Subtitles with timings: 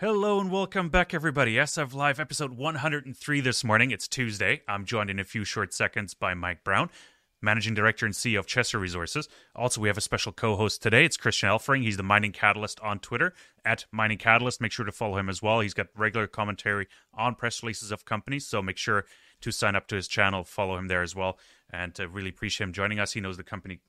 [0.00, 1.56] Hello and welcome back, everybody.
[1.56, 3.90] SF Live episode 103 this morning.
[3.90, 4.62] It's Tuesday.
[4.68, 6.88] I'm joined in a few short seconds by Mike Brown,
[7.42, 9.28] Managing Director and CEO of Chesser Resources.
[9.56, 11.04] Also, we have a special co host today.
[11.04, 11.82] It's Christian Elfring.
[11.82, 13.34] He's the Mining Catalyst on Twitter
[13.64, 14.60] at Mining Catalyst.
[14.60, 15.58] Make sure to follow him as well.
[15.58, 19.04] He's got regular commentary on press releases of companies, so make sure
[19.40, 21.40] to sign up to his channel, follow him there as well.
[21.70, 23.14] And uh, really appreciate him joining us.
[23.14, 23.80] He knows the company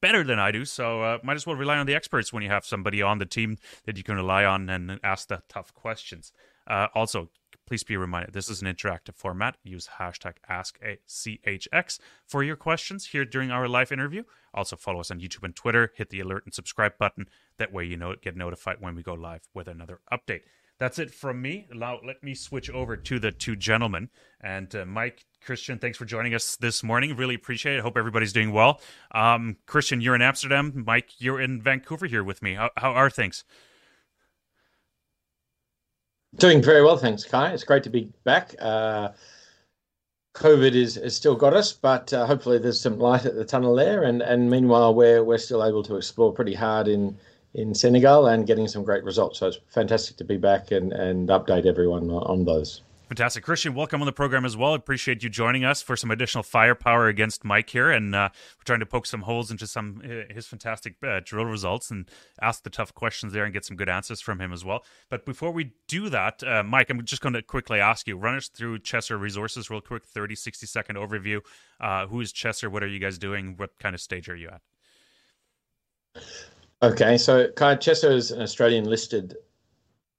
[0.00, 0.64] better than I do.
[0.64, 3.26] So uh, might as well rely on the experts when you have somebody on the
[3.26, 6.32] team that you can rely on and ask the tough questions.
[6.66, 7.30] Uh, also,
[7.66, 9.56] please be reminded this is an interactive format.
[9.62, 14.22] Use hashtag AskCHX for your questions here during our live interview.
[14.54, 15.92] Also, follow us on YouTube and Twitter.
[15.96, 17.26] Hit the alert and subscribe button.
[17.58, 20.42] That way, you know get notified when we go live with another update
[20.78, 21.66] that's it from me.
[21.72, 24.10] Now, let me switch over to the two gentlemen.
[24.40, 27.16] And uh, Mike, Christian, thanks for joining us this morning.
[27.16, 27.82] Really appreciate it.
[27.82, 28.80] Hope everybody's doing well.
[29.12, 30.84] Um, Christian, you're in Amsterdam.
[30.86, 32.54] Mike, you're in Vancouver here with me.
[32.54, 33.44] How, how are things?
[36.36, 37.52] Doing very well, thanks, Kai.
[37.52, 38.54] It's great to be back.
[38.58, 39.10] Uh,
[40.34, 43.74] COVID is has still got us, but uh, hopefully there's some light at the tunnel
[43.74, 44.02] there.
[44.02, 47.16] And and meanwhile, we're we're still able to explore pretty hard in
[47.56, 49.38] in Senegal and getting some great results.
[49.38, 52.82] So it's fantastic to be back and, and update everyone on those.
[53.08, 53.44] Fantastic.
[53.44, 54.74] Christian, welcome on the program as well.
[54.74, 57.88] Appreciate you joining us for some additional firepower against Mike here.
[57.88, 61.44] And uh, we're trying to poke some holes into some uh, his fantastic uh, drill
[61.44, 62.10] results and
[62.42, 64.84] ask the tough questions there and get some good answers from him as well.
[65.08, 68.36] But before we do that, uh, Mike, I'm just going to quickly ask you, run
[68.36, 71.40] us through Chesser Resources real quick, 30, 60 second overview.
[71.80, 72.68] Uh, who is Chesser?
[72.68, 73.54] What are you guys doing?
[73.56, 76.22] What kind of stage are you at?
[76.82, 79.34] Okay, so Kai Chesser is an Australian listed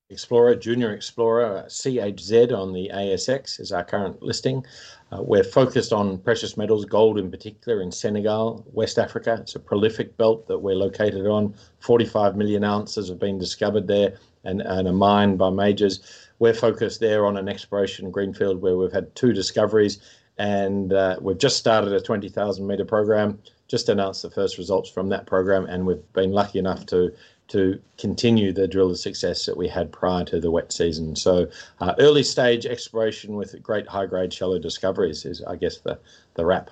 [0.10, 4.66] explorer, junior explorer, CHZ on the ASX is our current listing.
[5.12, 9.38] Uh, we're focused on precious metals, gold in particular, in Senegal, West Africa.
[9.40, 11.54] It's a prolific belt that we're located on.
[11.78, 16.00] 45 million ounces have been discovered there and, and a mine by majors.
[16.40, 20.00] We're focused there on an exploration greenfield where we've had two discoveries
[20.40, 25.10] and uh, we've just started a 20,000 metre program just announced the first results from
[25.10, 27.12] that program, and we've been lucky enough to
[27.50, 31.16] to continue the drill of success that we had prior to the wet season.
[31.16, 31.48] So,
[31.80, 35.98] uh, early stage exploration with great high grade shallow discoveries is, I guess, the
[36.36, 36.70] the wrap.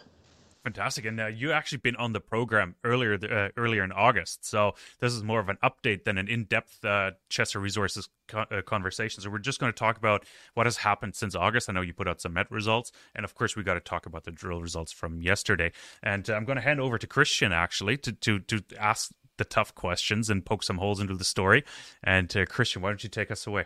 [0.65, 4.73] Fantastic, and uh, you actually been on the program earlier uh, earlier in August, so
[4.99, 8.63] this is more of an update than an in depth uh, Chesser Resources co- uh,
[8.63, 9.21] conversation.
[9.21, 11.69] So we're just going to talk about what has happened since August.
[11.69, 14.07] I know you put out some met results, and of course we got to talk
[14.07, 15.71] about the drill results from yesterday.
[16.01, 19.45] And uh, I'm going to hand over to Christian actually to to to ask the
[19.45, 21.63] tough questions and poke some holes into the story.
[22.03, 23.65] And uh, Christian, why don't you take us away?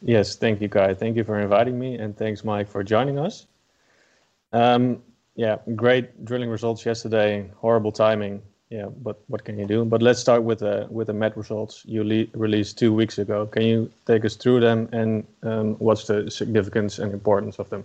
[0.00, 0.94] Yes, thank you, Kai.
[0.94, 3.46] Thank you for inviting me, and thanks, Mike, for joining us.
[4.54, 5.02] Um,
[5.38, 7.48] yeah, great drilling results yesterday.
[7.58, 8.42] Horrible timing.
[8.70, 9.84] Yeah, but what can you do?
[9.84, 13.46] But let's start with the with the met results you le- released two weeks ago.
[13.46, 17.84] Can you take us through them and um, what's the significance and importance of them?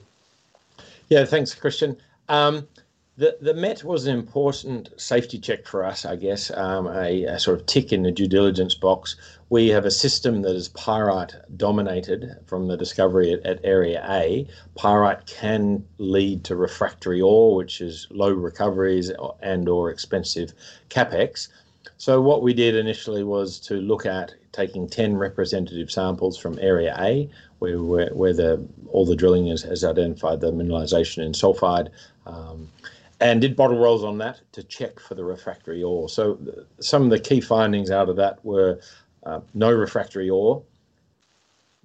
[1.10, 1.96] Yeah, thanks, Christian.
[2.28, 2.68] Um,
[3.16, 7.40] the, the Met was an important safety check for us, I guess, um, a, a,
[7.40, 9.16] sort of tick in the due diligence box.
[9.50, 14.48] We have a system that is pyrite dominated from the discovery at, at Area A.
[14.76, 20.54] Pyrite can lead to refractory ore, which is low recoveries and or expensive
[20.90, 21.50] capex.
[21.98, 26.96] So what we did initially was to look at taking 10 representative samples from Area
[27.00, 27.30] A,
[27.60, 31.90] where, where, where the, all the drilling has, identified the mineralization in sulfide.
[32.26, 32.70] Um,
[33.24, 36.10] and did bottle rolls on that to check for the refractory ore.
[36.10, 36.38] So
[36.82, 38.82] some of the key findings out of that were
[39.26, 40.62] uh, no refractory ore,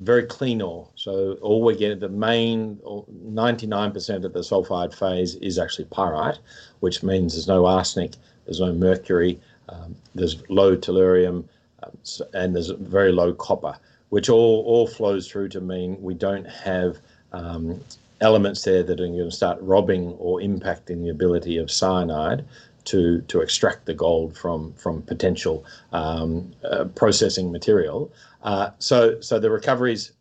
[0.01, 0.89] very clean ore.
[0.97, 6.41] So all we get, the main 99% of the sulfide phase is actually pyrite,
[6.81, 11.45] which means there's no arsenic, there's no mercury, um, there's low tellurium,
[11.85, 11.97] um,
[12.35, 13.79] and there's very low copper,
[14.09, 16.99] which all, all flows through to mean we don't have
[17.33, 17.81] um,
[18.21, 22.45] elements there that are going to start robbing or impacting the ability of cyanide
[22.85, 28.11] to to extract the gold from from potential um, uh, processing material.
[28.43, 30.13] Uh, so so the recoveries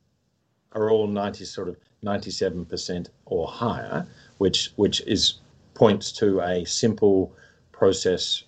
[0.73, 4.05] are all 90 sort of 97% or higher,
[4.37, 5.35] which which is
[5.73, 7.31] points to a simple
[7.71, 8.43] process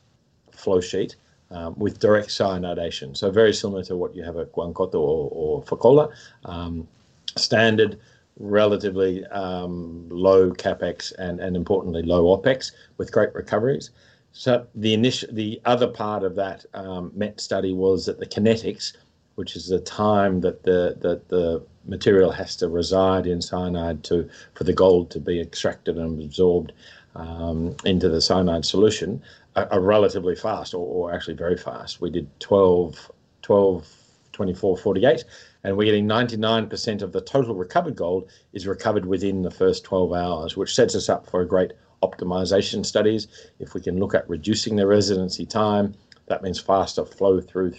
[0.52, 1.16] flow sheet
[1.52, 3.16] um, with direct cyanidation.
[3.16, 6.12] So very similar to what you have at Gounkoto or, or Fekola.
[6.46, 6.88] Um,
[7.36, 8.00] standard
[8.40, 13.92] relatively um, low capex and, and importantly low opex with great recoveries.
[14.32, 18.96] So the initial, the other part of that um, MET study was that the kinetics,
[19.36, 24.30] which is the time that the that the material has to reside in cyanide to
[24.54, 26.72] for the gold to be extracted and absorbed
[27.16, 29.22] um, into the cyanide solution,
[29.56, 32.00] are, are relatively fast, or, or, actually very fast.
[32.00, 33.12] We did 12,
[33.42, 33.88] 12
[34.32, 35.26] 2448,
[35.64, 40.14] and we're getting 99% of the total recovered gold is recovered within the first 12
[40.14, 43.28] hours, which sets us up for great optimization studies.
[43.60, 45.96] If we can look at reducing the residency time,
[46.28, 47.74] that means faster flow through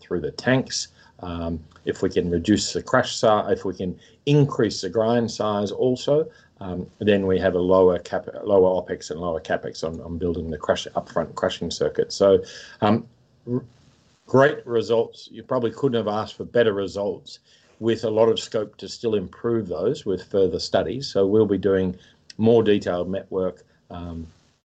[0.00, 0.88] through the tanks.
[1.20, 5.70] Um, if we can reduce the crush size, if we can increase the grind size
[5.70, 6.28] also,
[6.60, 10.50] um, then we have a lower cap, lower opex and lower capex on, on building
[10.50, 12.12] the crush upfront crushing circuit.
[12.12, 12.42] So,
[12.80, 13.06] um,
[14.26, 15.28] great results.
[15.30, 17.40] You probably couldn't have asked for better results,
[17.82, 21.08] with a lot of scope to still improve those with further studies.
[21.08, 21.96] So we'll be doing
[22.38, 24.24] more detailed met work um,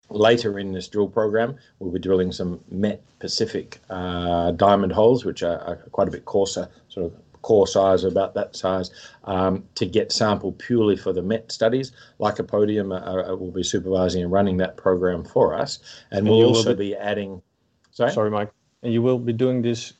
[0.09, 1.55] later in this drill program.
[1.79, 6.25] We'll be drilling some Met specific uh, diamond holes, which are, are, quite a bit
[6.25, 8.91] coarser, sort of core size, about that size,
[9.23, 11.93] um, to get sample purely for the Met studies.
[12.19, 15.79] Lycopodium uh, uh, will be supervising and running that program for us,
[16.11, 17.41] and, and we'll also be, be, adding.
[17.91, 18.51] Sorry, sorry, Mike.
[18.87, 19.91] And you will be doing this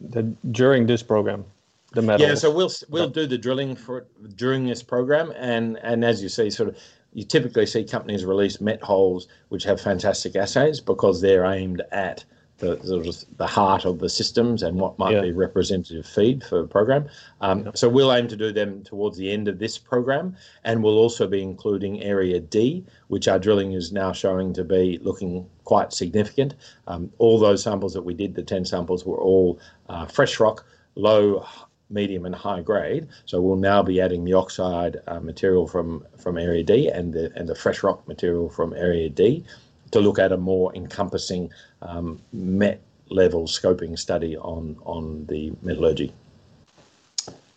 [0.00, 1.44] the, during this program.
[1.92, 2.26] The metals.
[2.26, 4.06] Yeah, so we'll we'll do the drilling for
[4.36, 6.78] during this program, and and as you see, sort of
[7.12, 12.24] you typically see companies release met holes which have fantastic assays because they're aimed at
[12.56, 15.20] the sort of the heart of the systems and what might yeah.
[15.20, 17.06] be representative feed for a program.
[17.42, 17.72] Um, yeah.
[17.74, 21.26] So we'll aim to do them towards the end of this program, and we'll also
[21.26, 26.52] be including Area D, which our drilling is now showing to be looking quite significant.
[26.88, 30.66] Um, all those samples that we did, the 10 samples, were all uh, fresh rock,
[30.96, 31.46] low
[31.88, 33.06] medium and high grade.
[33.24, 37.32] So we'll now be adding the oxide uh, material from from area D and the
[37.36, 39.44] and the fresh rock material from area D
[39.92, 41.50] to look at a more encompassing
[41.82, 46.12] um, met level scoping study on on the metallurgy.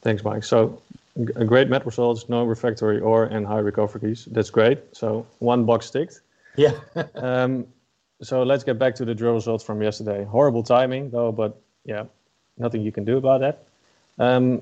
[0.04, 0.44] Thanks, Mike.
[0.44, 0.80] So
[1.36, 4.25] a great met results, no refractory ore and high recoveries.
[4.25, 4.77] That's great.
[4.92, 6.21] So one box ticked.
[6.56, 6.74] Yeah.
[7.15, 7.65] um,
[8.21, 10.24] so let's get back to the drill results from yesterday.
[10.24, 12.06] Horrible timing though, but yeah,
[12.57, 13.68] nothing you can do about that.
[14.19, 14.62] Um,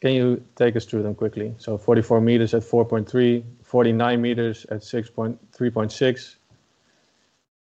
[0.00, 1.54] can you take us through them quickly?
[1.58, 6.36] So 44 meters at 4.3, 49 meters at 6.3.6.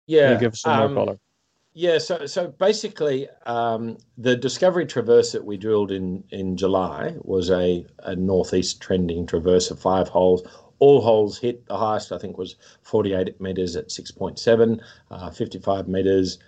[0.07, 0.23] Yeah.
[0.23, 1.19] Can you give us some um, more color?
[1.79, 7.51] Yeah, so so basically, um, the Discovery Traverse that we drilled in in July was
[7.51, 10.43] a, a northeast trending traverse of five holes.
[10.79, 11.67] All holes hit.
[11.67, 14.81] The highest I think was 48 meters at 6.7,
[15.11, 16.39] uh, 55 meters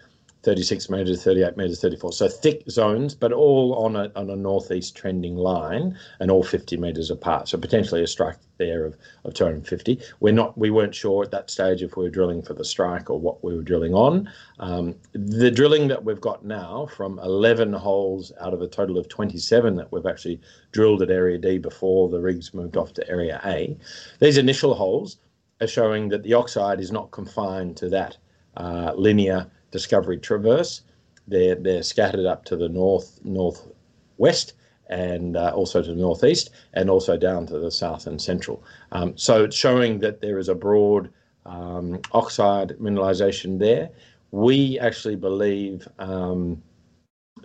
[0.44, 2.12] 36 metres, 38 metres, 34.
[2.12, 6.76] So thick zones, but all on a, on a northeast trending line and all 50
[6.76, 7.48] metres apart.
[7.48, 10.00] So potentially a strike there of, of 250.
[10.20, 13.10] We're not, we weren't sure at that stage if we were drilling for the strike
[13.10, 14.30] or what we were drilling on.
[14.60, 19.08] Um, the drilling that we've got now from 11 holes out of a total of
[19.08, 20.40] 27 that we've actually
[20.70, 23.76] drilled at Area D before the rigs moved off to Area A,
[24.20, 25.18] these initial holes
[25.60, 28.16] are showing that the oxide is not confined to that
[28.56, 30.82] uh, linear Discovery Traverse.
[31.26, 34.54] They're, they're scattered up to the north, northwest,
[34.88, 38.62] and uh, also to the northeast, and also down to the south and central.
[38.92, 41.10] Um, so it's showing that there is a broad
[41.44, 43.90] um, oxide mineralization there.
[44.30, 46.62] We actually believe um,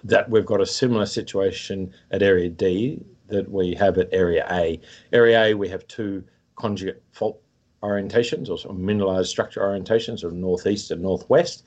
[0.04, 4.80] that we've got a similar situation at Area D that we have at Area A.
[5.12, 6.24] Area A, we have two
[6.56, 7.42] conjugate fault
[7.83, 11.63] orientations or of mineralized structure orientations of northeast and northwest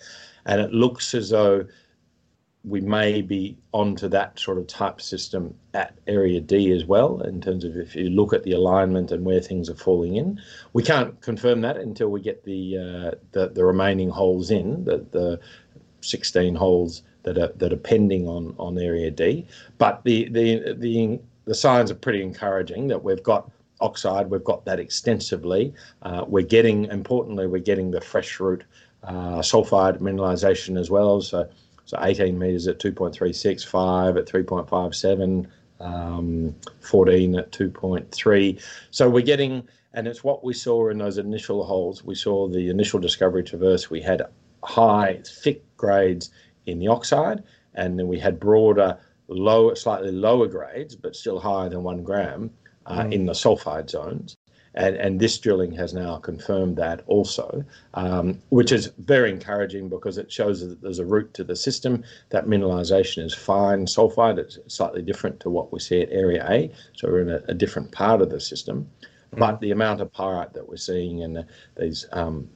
[0.46, 1.64] and it looks as though
[2.66, 7.40] we may be onto that sort of type system at area D as well, in
[7.40, 10.40] terms of if you look at the alignment and where things are falling in.
[10.72, 15.06] We can't confirm that until we get the uh, the, the, remaining holes in, the,
[15.12, 15.40] the
[16.00, 19.46] 16 holes that are that are pending on on area D.
[19.78, 23.48] But the the the the signs are pretty encouraging that we've got
[23.80, 25.74] oxide, we've got that extensively.
[26.02, 28.64] Uh, we're getting, importantly, we're getting the fresh root
[29.02, 31.20] uh, sulfide mineralization as well.
[31.20, 31.48] So,
[31.84, 35.46] so 18 meters at 2.36, 5 at 3.57,
[35.80, 38.62] um, 14 at 2.3.
[38.90, 42.02] So we're getting, and it's what we saw in those initial holes.
[42.04, 43.90] We saw the initial discovery traverse.
[43.90, 44.22] We had
[44.64, 46.30] high, thick grades
[46.66, 51.68] in the oxide, and then we had broader, low, slightly lower grades, but still higher
[51.68, 52.50] than one gram
[52.86, 53.12] uh, mm.
[53.12, 54.36] in the sulfide zones.
[54.74, 57.64] And, and this drilling has now confirmed that also,
[57.94, 62.04] um, which is very encouraging because it shows that there's a root to the system.
[62.28, 64.36] That mineralisation is fine sulfide.
[64.36, 66.70] It's slightly different to what we see at Area A.
[66.92, 68.90] So we're in a, a different part of the system.
[69.34, 69.38] Mm.
[69.38, 71.46] But the amount of pyrite that we're seeing in the,
[71.78, 72.50] these um,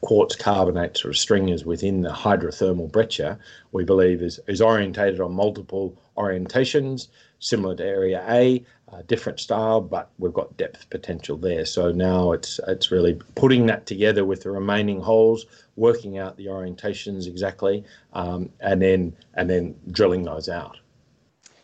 [0.00, 3.38] quartz carbonate sort of stringers within the hydrothermal breccia,
[3.72, 8.64] we believe is, is orientated on multiple orientations, similar to Area A,
[9.06, 11.64] different style, but we've got depth potential there.
[11.64, 16.46] So now it's it's really putting that together with the remaining holes, working out the
[16.46, 20.78] orientations exactly, um, and then and then drilling those out.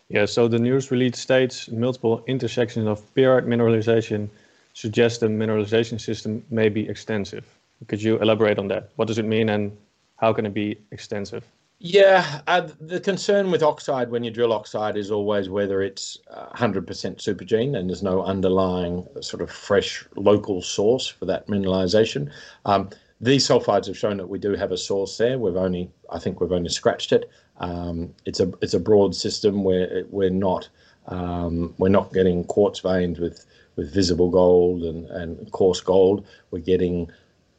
[0.08, 0.26] Yeah.
[0.26, 4.28] So the news release states multiple intersections of pyrite mineralization
[4.74, 7.46] suggest the mineralization system may be extensive.
[7.88, 8.90] Could you elaborate on that?
[8.96, 9.76] What does it mean, and
[10.16, 11.44] how can it be extensive?
[11.86, 16.86] Yeah, uh, the concern with oxide when you drill oxide is always whether it's 100%
[17.18, 22.30] supergene and there's no underlying sort of fresh local source for that mineralization.
[22.64, 22.88] Um,
[23.20, 25.38] these sulfides have shown that we do have a source there.
[25.38, 27.28] We've only, I think, we've only scratched it.
[27.58, 30.70] Um, it's a it's a broad system where we're not
[31.08, 33.44] um, we're not getting quartz veins with
[33.76, 36.26] with visible gold and, and coarse gold.
[36.50, 37.10] We're getting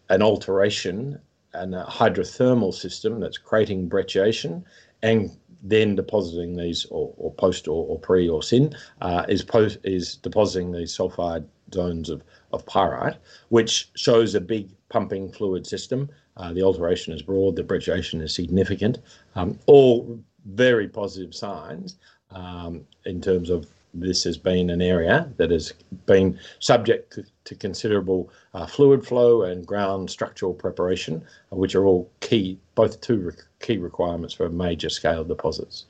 [0.09, 1.19] an alteration
[1.55, 4.63] and a hydrothermal system that's creating brecciation
[5.03, 9.79] and then depositing these or, or post or, or, pre or syn, uh, is post
[9.83, 13.17] is depositing these sulfide zones of, of pyrite,
[13.49, 16.09] which shows a big pumping fluid system.
[16.37, 18.99] Uh, the alteration is broad, the brecciation is significant.
[19.35, 21.97] Um, all very positive signs
[22.31, 25.73] um, in terms of this has been an area that has
[26.05, 32.59] been subject to considerable uh, fluid flow and ground structural preparation, which are all key,
[32.75, 35.85] both two re- key requirements for major scale deposits.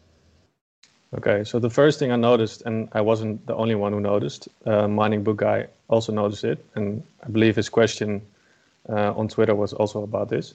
[1.18, 4.50] Okay, so the first thing I noticed, and I wasn't the only one who noticed,
[4.66, 8.22] uh, Mining Book Guy also noticed it, and I believe his question
[8.90, 10.54] uh, on Twitter was also about this.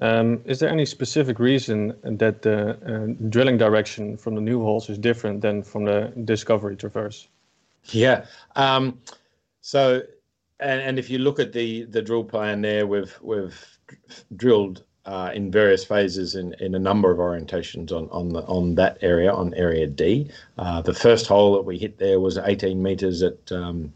[0.00, 4.88] Um, is there any specific reason that the uh, drilling direction from the new holes
[4.88, 7.28] is different than from the discovery traverse?
[7.90, 8.26] Yeah.
[8.54, 9.00] Um,
[9.60, 10.02] so,
[10.60, 13.78] and, and if you look at the the drill plan there, we've we've
[14.36, 18.74] drilled uh, in various phases in, in a number of orientations on on the, on
[18.76, 20.30] that area on area D.
[20.58, 23.92] Uh, the first hole that we hit there was 18 meters at um,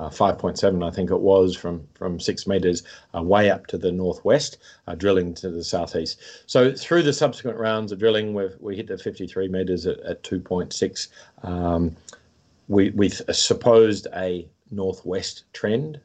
[0.00, 2.82] uh, 5.7, I think it was, from, from six metres
[3.14, 6.18] uh, way up to the northwest, uh, drilling to the southeast.
[6.46, 10.22] So through the subsequent rounds of drilling, we we hit the 53 metres at, at
[10.22, 11.08] 2.6.
[11.42, 11.96] Um,
[12.68, 16.00] we, we supposed a northwest trend,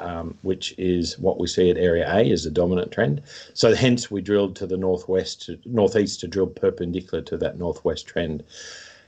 [0.00, 3.22] um, which is what we see at Area A is the dominant trend.
[3.52, 8.06] So hence we drilled to the northwest, to, northeast to drill perpendicular to that northwest
[8.06, 8.44] trend.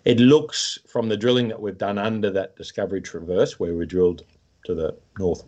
[0.04, 4.24] It looks from the drilling that we've done under that Discovery Traverse, where we drilled
[4.64, 5.44] to the north,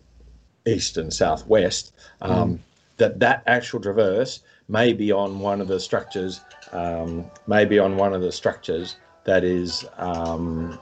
[0.66, 2.58] east, and southwest, um, mm.
[2.98, 6.40] that that actual traverse may be on one of the structures,
[6.72, 10.78] um, maybe on one of the structures that is, um,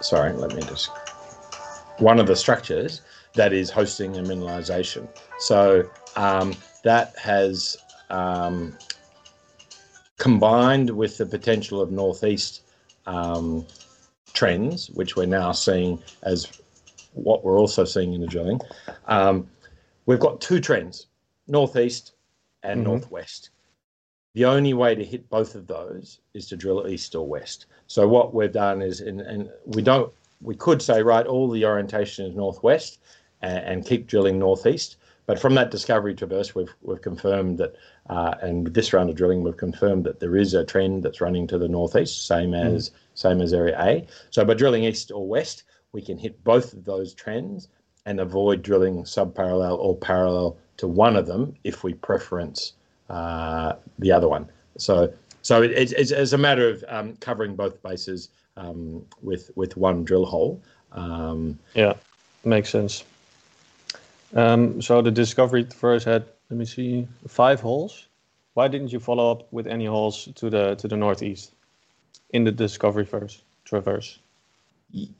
[0.00, 0.90] sorry, let me just,
[1.98, 3.02] one of the structures
[3.34, 5.08] that is hosting a mineralization.
[5.38, 7.76] So um, that has
[8.10, 8.76] um,
[10.18, 12.62] combined with the potential of northeast
[13.06, 13.66] um,
[14.32, 16.60] trends, which we're now seeing as
[17.14, 18.60] what we're also seeing in the drilling.
[19.06, 19.48] Um,
[20.04, 21.06] we've got two trends,
[21.48, 22.12] northeast
[22.62, 22.90] and mm-hmm.
[22.90, 23.50] northwest.
[24.34, 27.66] The only way to hit both of those is to drill east or west.
[27.86, 31.64] So what we've done is, in, and we don't, we could say right, all the
[31.64, 32.98] orientation is northwest,
[33.40, 34.96] and, and keep drilling northeast.
[35.26, 37.74] But from that discovery traverse, we've we've confirmed that,
[38.08, 41.20] uh, and with this round of drilling, we've confirmed that there is a trend that's
[41.20, 42.74] running to the northeast, same mm.
[42.74, 42.92] as mm.
[43.14, 44.06] same as area A.
[44.30, 47.68] So by drilling east or west, we can hit both of those trends
[48.06, 52.74] and avoid drilling subparallel or parallel to one of them if we preference
[53.10, 54.48] uh, the other one.
[54.78, 59.76] So so it, it's, it's, a matter of um, covering both bases um, with with
[59.76, 60.60] one drill hole.
[60.92, 61.94] Um, yeah,
[62.44, 63.04] makes sense.
[64.36, 68.08] Um, so the discovery first had, let me see, five holes.
[68.54, 71.54] Why didn't you follow up with any holes to the to the northeast
[72.30, 74.18] in the discovery first traverse?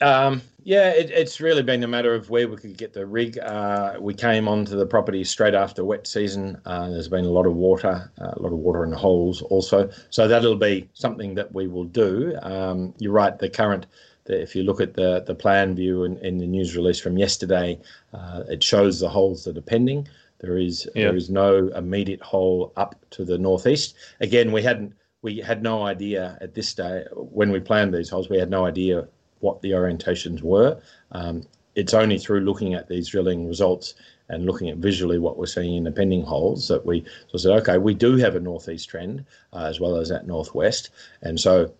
[0.00, 3.38] Um, yeah, it, it's really been a matter of where we could get the rig.
[3.38, 6.60] Uh, we came onto the property straight after wet season.
[6.64, 9.42] Uh, there's been a lot of water, uh, a lot of water in the holes
[9.42, 9.90] also.
[10.10, 12.38] So that'll be something that we will do.
[12.42, 13.86] Um, you're right, the current
[14.28, 17.78] if you look at the, the plan view in, in the news release from yesterday,
[18.12, 20.08] uh, it shows the holes that are pending.
[20.40, 21.06] There is yeah.
[21.06, 23.94] there is no immediate hole up to the northeast.
[24.20, 28.28] Again, we hadn't we had no idea at this day when we planned these holes.
[28.28, 29.08] We had no idea
[29.40, 30.80] what the orientations were.
[31.12, 31.42] Um,
[31.74, 33.94] it's only through looking at these drilling results
[34.28, 37.52] and looking at visually what we're seeing in the pending holes that we so said,
[37.52, 40.90] okay, we do have a northeast trend uh, as well as that northwest,
[41.22, 41.72] and so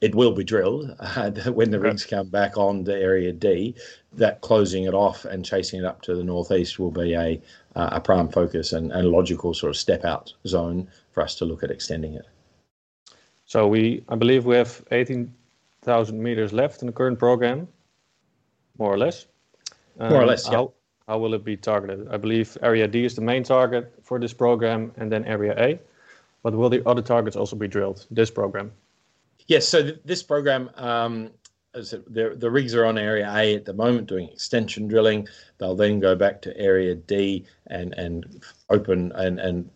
[0.00, 3.74] it will be drilled uh, when the rigs come back on to Area D.
[4.12, 7.40] That closing it off and chasing it up to the northeast will be a
[7.74, 11.44] uh, a prime focus and, and logical sort of step out zone for us to
[11.44, 12.26] look at extending it.
[13.46, 17.68] So we, I believe, we have 18,000 meters left in the current program,
[18.78, 19.26] more or less.
[19.98, 20.56] Um, more or less, yeah.
[20.56, 20.72] How,
[21.06, 22.08] how will it be targeted?
[22.10, 25.78] I believe Area D is the main target for this program, and then Area A.
[26.42, 28.72] But will the other targets also be drilled this program?
[29.46, 29.68] Yes.
[29.68, 31.30] So th- this program, um,
[31.72, 35.28] the, the rigs are on Area A at the moment doing extension drilling.
[35.58, 39.70] They'll then go back to Area D and and open and and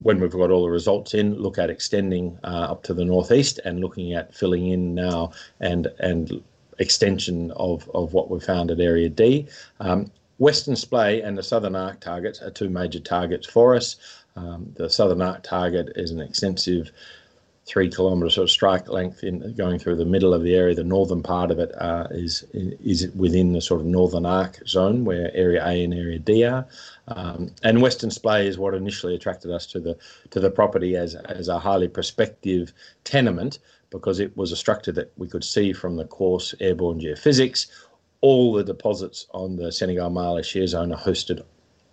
[0.00, 3.58] when we've got all the results in, look at extending uh, up to the northeast
[3.64, 6.42] and looking at filling in now and and
[6.78, 9.46] extension of of what we found at Area D.
[9.80, 13.96] Um, Western Splay and the Southern Arc targets are two major targets for us.
[14.36, 16.90] Um, the Southern Arc target is an extensive
[17.66, 20.74] three kilometres of strike length in going through the middle of the area.
[20.74, 25.04] The northern part of it uh, is is within the sort of northern arc zone
[25.04, 26.66] where Area A and Area D are.
[27.08, 29.96] Um, and Western Splay is what initially attracted us to the
[30.30, 32.72] to the property as as a highly prospective
[33.04, 33.58] tenement
[33.90, 37.68] because it was a structure that we could see from the coarse airborne geophysics.
[38.20, 41.44] All the deposits on the Senegal Mali shear zone are hosted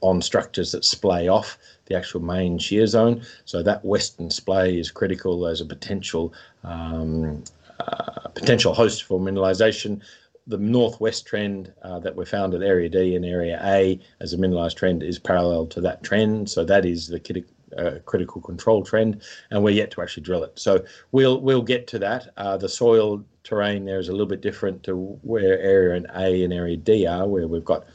[0.02, 3.22] on structures that splay off the actual main shear zone.
[3.46, 7.44] So that western splay is critical as a potential um,
[7.80, 10.02] uh, potential host for mineralization.
[10.48, 14.38] The northwest trend uh, that we found at Area D and Area A as a
[14.38, 16.50] mineralized trend is parallel to that trend.
[16.50, 17.44] So that is the
[17.78, 20.58] uh, critical control trend, and we're yet to actually drill it.
[20.60, 22.34] So we'll we'll get to that.
[22.38, 26.54] Uh, the soil terrain there is a little bit different to where Area A and
[26.54, 27.86] Area D are, where we've got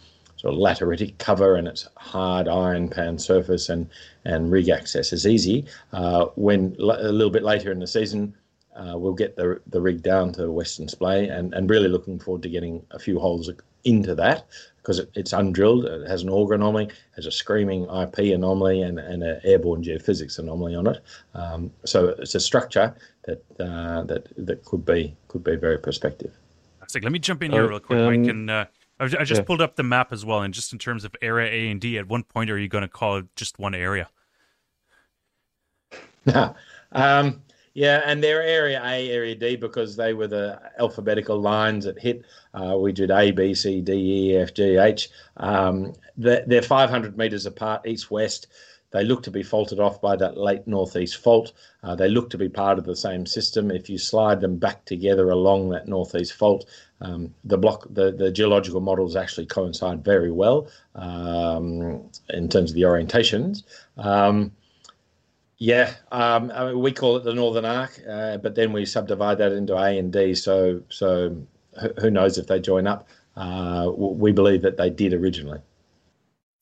[0.46, 3.88] sort of lateritic cover and it's hard iron pan surface and
[4.24, 5.64] and rig access is easy.
[5.92, 8.34] Uh, when a little bit later in the season,
[8.76, 12.42] uh, we'll get the the rig down to Western Splay and and really looking forward
[12.42, 13.50] to getting a few holes
[13.84, 14.46] into that
[14.78, 15.84] because it, it's undrilled.
[15.84, 20.38] It has an auger anomaly, has a screaming IP anomaly, and, and an airborne geophysics
[20.38, 21.00] anomaly on it.
[21.34, 26.32] Um, so it's a structure that uh, that that could be could be very prospective.
[26.94, 28.66] Let me jump in here real quick, um, Mike, and uh,
[28.98, 29.44] I just yeah.
[29.44, 31.98] pulled up the map as well, and just in terms of area A and D,
[31.98, 34.08] at one point are you going to call it just one area?
[36.92, 37.42] um,
[37.74, 42.24] yeah, and they're area A, area D because they were the alphabetical lines that hit.
[42.54, 43.92] Uh, we did A, B, C, D,
[44.32, 45.10] E, F, G, H.
[45.36, 48.46] Um, they're, they're 500 meters apart, east west.
[48.92, 51.52] They look to be faulted off by that late northeast fault.
[51.82, 53.70] Uh, they look to be part of the same system.
[53.70, 56.64] If you slide them back together along that northeast fault,
[57.00, 62.74] um, the block, the, the geological models actually coincide very well um, in terms of
[62.74, 63.64] the orientations.
[63.98, 64.52] Um,
[65.58, 69.38] yeah, um, I mean, we call it the Northern Arc, uh, but then we subdivide
[69.38, 70.34] that into A and D.
[70.34, 71.36] So, so
[72.00, 73.08] who knows if they join up?
[73.36, 75.60] Uh, we believe that they did originally.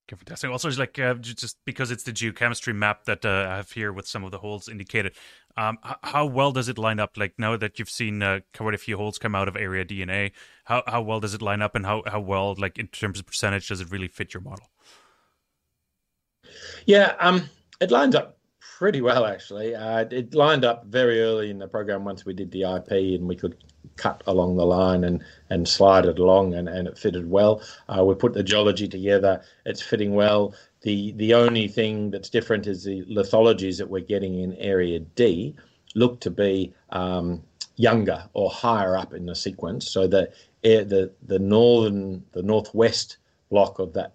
[0.09, 0.51] Fantastic.
[0.51, 4.07] Also, like uh, just because it's the geochemistry map that uh, I have here with
[4.07, 5.15] some of the holes indicated,
[5.57, 7.17] um, how well does it line up?
[7.17, 10.03] Like now that you've seen uh, quite a few holes come out of area D
[10.03, 10.33] and A,
[10.65, 13.25] how how well does it line up, and how how well, like in terms of
[13.25, 14.69] percentage, does it really fit your model?
[16.85, 17.49] Yeah, um,
[17.81, 18.34] it lines up
[18.79, 19.75] pretty well actually.
[19.75, 23.29] Uh, it lined up very early in the program once we did the IP, and
[23.29, 23.57] we could
[23.97, 27.63] cut along the line and, and slide it along, and, and it fitted well.
[27.89, 30.55] Uh, we put the geology together; it's fitting well.
[30.83, 35.55] The the only thing that's different is the lithologies that we're getting in Area D
[35.95, 37.43] look to be um,
[37.77, 39.89] younger or higher up in the sequence.
[39.89, 40.33] So the
[40.63, 43.19] the the northern the northwest
[43.51, 44.15] block of that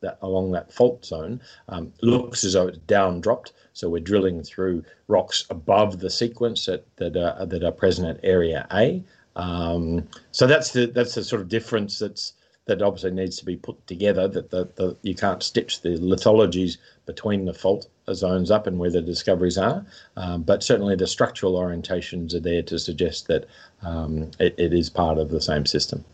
[0.00, 3.52] that along that fault zone um, looks as though it's down dropped.
[3.72, 8.20] So we're drilling through rocks above the sequence that that are, that are present at
[8.22, 9.02] area A.
[9.36, 12.34] Um, so that's the that's the sort of difference that's
[12.66, 14.28] that obviously needs to be put together.
[14.28, 18.90] That the, the you can't stitch the lithologies between the fault zones up and where
[18.90, 19.84] the discoveries are,
[20.16, 23.46] um, but certainly the structural orientations are there to suggest that
[23.82, 26.04] um, it, it is part of the same system.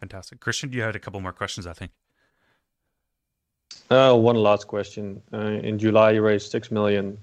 [0.00, 0.72] Fantastic, Christian.
[0.72, 1.92] You had a couple more questions, I think.
[3.90, 5.20] Uh, one last question.
[5.32, 7.18] Uh, in July, you raised six million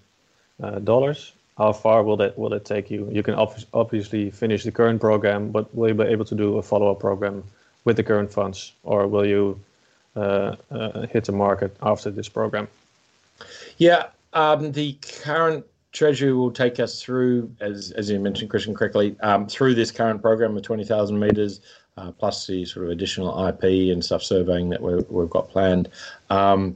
[0.62, 1.32] uh, dollars.
[1.58, 3.10] How far will that will it take you?
[3.12, 6.58] You can ob- obviously finish the current program, but will you be able to do
[6.58, 7.44] a follow-up program
[7.86, 9.60] with the current funds, or will you
[10.16, 10.56] uh,
[11.10, 12.68] hit the market after this program?
[13.78, 19.16] Yeah, um, the current treasury will take us through, as as you mentioned, Christian, correctly,
[19.22, 21.62] um, through this current program of twenty thousand meters
[21.98, 25.90] uh, plus the sort of additional IP and stuff surveying that we have got planned.
[26.30, 26.76] Um,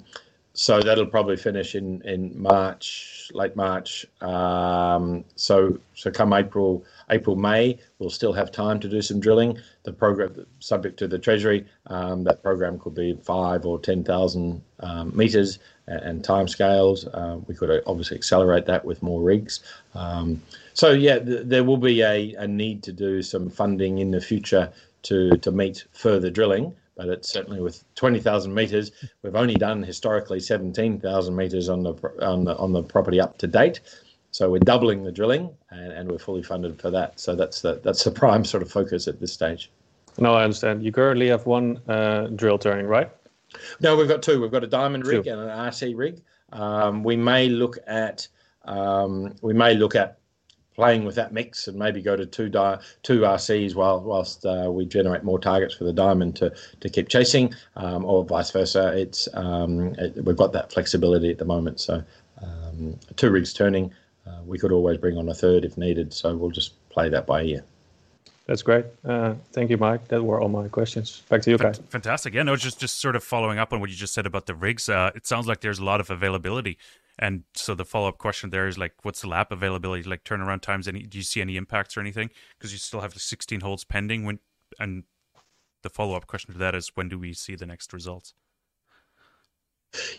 [0.53, 4.05] so that'll probably finish in in March, late March.
[4.21, 9.57] Um, so so come April, April May, we'll still have time to do some drilling.
[9.83, 14.61] The program, subject to the Treasury, um, that program could be five or ten thousand
[14.81, 17.07] um, meters and, and timescales.
[17.13, 19.61] Uh, we could obviously accelerate that with more rigs.
[19.95, 20.41] Um,
[20.73, 24.19] so yeah, th- there will be a, a need to do some funding in the
[24.21, 24.69] future
[25.03, 28.91] to to meet further drilling but it's certainly with 20,000 meters.
[29.23, 33.47] We've only done historically 17,000 meters on the on the on the property up to
[33.47, 33.81] date.
[34.31, 37.19] So we're doubling the drilling, and, and we're fully funded for that.
[37.19, 39.71] So that's the that's the prime sort of focus at this stage.
[40.19, 40.83] No, I understand.
[40.83, 43.09] You currently have one uh, drill turning, right?
[43.79, 44.39] No, we've got two.
[44.39, 45.31] We've got a diamond rig two.
[45.31, 46.21] and an RC rig.
[46.51, 48.27] Um, we may look at
[48.65, 50.19] um, we may look at
[50.75, 54.69] playing with that mix and maybe go to two di- two RCs while whilst uh,
[54.71, 58.97] we generate more targets for the diamond to to keep chasing, um, or vice versa.
[58.97, 61.79] It's um, it, we've got that flexibility at the moment.
[61.79, 62.03] So
[62.41, 63.91] um, two rigs turning,
[64.25, 66.13] uh, we could always bring on a third if needed.
[66.13, 67.63] So we'll just play that by ear.
[68.47, 68.85] That's great.
[69.05, 70.07] Uh, thank you, Mike.
[70.07, 71.21] That were all my questions.
[71.29, 71.79] Back to you, guys.
[71.89, 72.33] Fantastic.
[72.33, 74.55] Yeah, no, just just sort of following up on what you just said about the
[74.55, 74.89] rigs.
[74.89, 76.77] Uh, it sounds like there's a lot of availability
[77.21, 80.61] and so the follow up question there is like, what's the lap availability, like turnaround
[80.61, 80.87] times?
[80.87, 82.31] Any do you see any impacts or anything?
[82.57, 84.25] Because you still have the 16 holes pending.
[84.25, 84.39] When
[84.79, 85.03] and
[85.83, 88.33] the follow up question to that is, when do we see the next results?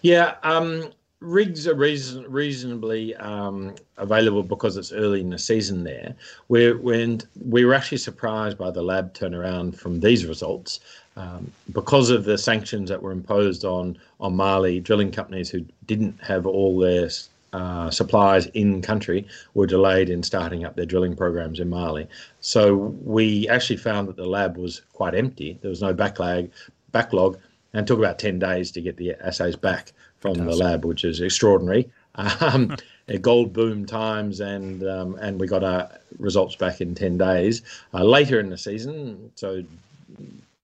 [0.02, 5.82] Yeah, um, rigs are reason, reasonably um, available because it's early in the season.
[5.82, 6.14] There,
[6.46, 10.78] we're when we were actually surprised by the lab turnaround from these results
[11.16, 16.18] um, because of the sanctions that were imposed on on Mali drilling companies who didn't
[16.22, 17.08] have all their
[17.52, 22.08] uh, supplies in country were delayed in starting up their drilling programs in Mali.
[22.40, 25.58] So we actually found that the lab was quite empty.
[25.60, 26.48] There was no backlog,
[26.92, 27.38] backlog,
[27.74, 30.58] and it took about ten days to get the assays back from Fantastic.
[30.58, 31.90] the lab, which is extraordinary.
[32.14, 32.76] Um,
[33.20, 37.62] gold boom times, and um, and we got our results back in ten days.
[37.92, 39.62] Uh, later in the season, so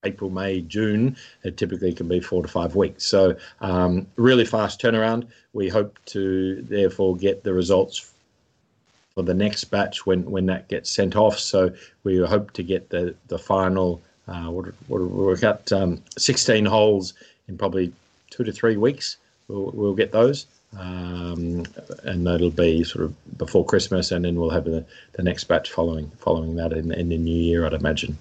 [0.05, 3.05] April, May, June, it typically can be four to five weeks.
[3.05, 5.27] So, um, really fast turnaround.
[5.53, 8.13] We hope to therefore get the results
[9.15, 11.39] for the next batch when, when that gets sent off.
[11.39, 11.73] So,
[12.05, 17.15] we hope to get the, the final, uh, what, what, we've got um, 16 holes
[17.49, 17.93] in probably
[18.31, 19.17] two to three weeks.
[19.49, 20.47] We'll, we'll get those.
[20.79, 21.65] Um,
[22.05, 25.73] and that'll be sort of before Christmas, and then we'll have the, the next batch
[25.73, 28.19] following following that in, in the new year, I'd imagine.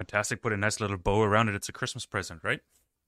[0.00, 0.40] Fantastic.
[0.40, 1.54] Put a nice little bow around it.
[1.54, 2.60] It's a Christmas present, right?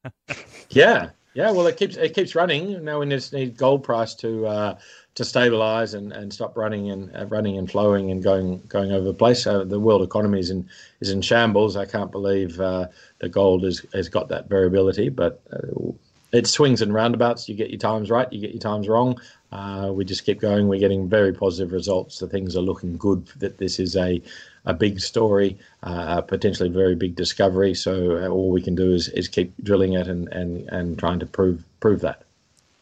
[0.68, 1.50] yeah, yeah.
[1.50, 2.84] Well, it keeps it keeps running.
[2.84, 4.78] Now we just need gold price to uh,
[5.14, 9.06] to stabilize and, and stop running and uh, running and flowing and going going over
[9.06, 9.46] the place.
[9.46, 10.68] Uh, the world economy is in
[11.00, 11.78] is in shambles.
[11.78, 12.88] I can't believe uh,
[13.20, 15.92] the gold has has got that variability, but uh,
[16.32, 17.48] it swings and roundabouts.
[17.48, 19.18] You get your times right, you get your times wrong.
[19.50, 20.68] Uh, we just keep going.
[20.68, 22.18] We're getting very positive results.
[22.18, 23.28] The things are looking good.
[23.38, 24.20] That this is a
[24.64, 27.74] a big story, uh, potentially very big discovery.
[27.74, 31.18] So uh, all we can do is, is keep drilling it and, and, and trying
[31.20, 32.22] to prove prove that.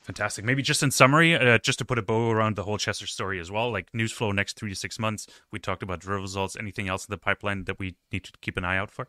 [0.03, 0.45] Fantastic.
[0.45, 3.39] Maybe just in summary, uh, just to put a bow around the whole Chesser story
[3.39, 5.27] as well, like news flow next three to six months.
[5.53, 6.57] We talked about drill results.
[6.59, 9.09] Anything else in the pipeline that we need to keep an eye out for?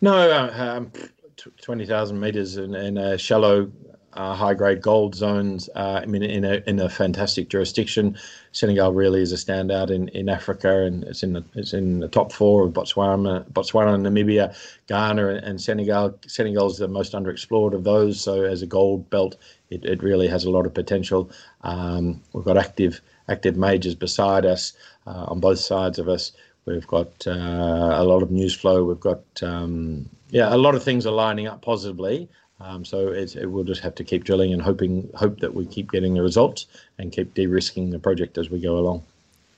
[0.00, 0.92] No, uh, um,
[1.62, 3.72] 20,000 meters in, in a shallow
[4.16, 5.68] uh, high grade gold zones.
[5.74, 8.16] Uh, I mean, in a in a fantastic jurisdiction,
[8.52, 12.08] Senegal really is a standout in, in Africa, and it's in the it's in the
[12.08, 14.56] top four of Botswana, Botswana, Namibia,
[14.88, 16.18] Ghana, and Senegal.
[16.26, 18.20] Senegal is the most underexplored of those.
[18.20, 19.36] So as a gold belt,
[19.70, 21.30] it, it really has a lot of potential.
[21.62, 24.72] Um, we've got active active majors beside us
[25.06, 26.32] uh, on both sides of us.
[26.64, 28.84] We've got uh, a lot of news flow.
[28.84, 32.28] We've got um, yeah, a lot of things are lining up positively.
[32.60, 35.90] Um, so it, we'll just have to keep drilling and hoping hope that we keep
[35.92, 36.66] getting the results
[36.98, 39.02] and keep de-risking the project as we go along.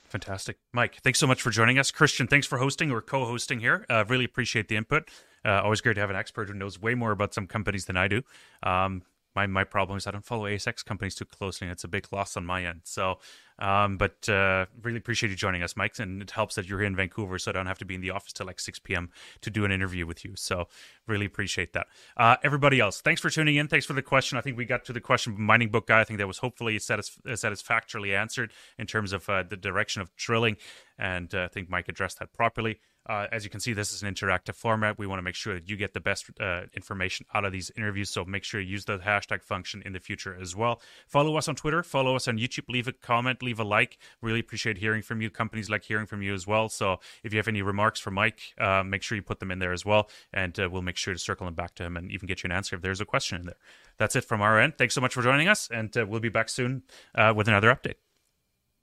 [0.09, 0.95] Fantastic, Mike.
[1.03, 2.27] Thanks so much for joining us, Christian.
[2.27, 3.85] Thanks for hosting or co-hosting here.
[3.89, 5.07] Uh, really appreciate the input.
[5.45, 7.95] Uh, always great to have an expert who knows way more about some companies than
[7.95, 8.23] I do.
[8.63, 9.03] Um,
[9.35, 12.07] my my problem is I don't follow ASX companies too closely, and it's a big
[12.11, 12.81] loss on my end.
[12.83, 13.19] So,
[13.59, 16.87] um, but uh, really appreciate you joining us, Mike, and it helps that you're here
[16.87, 19.09] in Vancouver, so I don't have to be in the office till like 6 p.m.
[19.41, 20.33] to do an interview with you.
[20.35, 20.67] So,
[21.07, 21.87] really appreciate that.
[22.17, 23.67] Uh, everybody else, thanks for tuning in.
[23.67, 24.37] Thanks for the question.
[24.37, 26.01] I think we got to the question mining book guy.
[26.01, 30.15] I think that was hopefully satisf- satisfactorily answered in terms of uh, the direction of
[30.15, 30.57] drilling,
[30.97, 32.79] and uh, I think Mike addressed that properly.
[33.09, 34.99] Uh, as you can see, this is an interactive format.
[34.99, 37.71] We want to make sure that you get the best uh, information out of these
[37.75, 38.11] interviews.
[38.11, 40.79] So make sure you use the hashtag function in the future as well.
[41.07, 41.81] Follow us on Twitter.
[41.81, 42.69] Follow us on YouTube.
[42.69, 43.41] Leave a comment.
[43.41, 43.97] Leave a like.
[44.21, 45.31] Really appreciate hearing from you.
[45.31, 46.69] Companies like hearing from you as well.
[46.69, 49.57] So if you have any remarks for Mike, uh, make sure you put them in
[49.57, 52.11] there as well, and uh, we'll make sure to circle them back to him and
[52.11, 53.57] even get you an answer if there's a question in there.
[53.97, 54.77] That's it from our end.
[54.77, 56.83] Thanks so much for joining us, and uh, we'll be back soon
[57.15, 57.95] uh, with another update.